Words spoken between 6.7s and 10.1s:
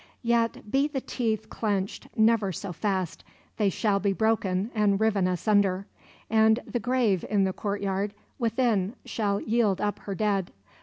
grave in the courtyard within shall yield up